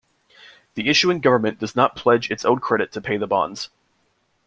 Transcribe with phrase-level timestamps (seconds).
[0.73, 3.69] The issuing government does not pledge its own credit to pay the bonds.